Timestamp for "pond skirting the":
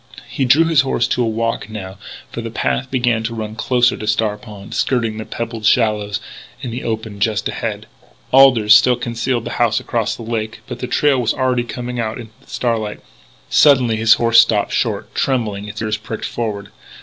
4.35-5.25